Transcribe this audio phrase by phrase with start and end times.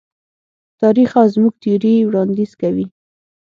[0.81, 2.85] تاریخ او زموږ تیوري وړاندیز کوي.